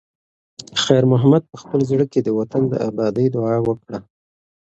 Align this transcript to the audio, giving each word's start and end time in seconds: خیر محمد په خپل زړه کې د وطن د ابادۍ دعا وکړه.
خیر 0.83 1.03
محمد 1.11 1.43
په 1.51 1.57
خپل 1.61 1.79
زړه 1.89 2.05
کې 2.11 2.19
د 2.23 2.29
وطن 2.39 2.63
د 2.69 2.73
ابادۍ 2.89 3.27
دعا 3.35 3.55
وکړه. 3.67 3.99